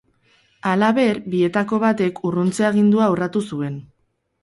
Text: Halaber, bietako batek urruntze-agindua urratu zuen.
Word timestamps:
Halaber, 0.69 1.19
bietako 1.35 1.81
batek 1.85 2.25
urruntze-agindua 2.31 3.15
urratu 3.17 3.49
zuen. 3.53 3.81